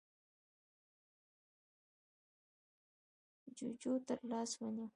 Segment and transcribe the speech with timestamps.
[3.57, 4.87] جُوجُو تر لاس ونيو: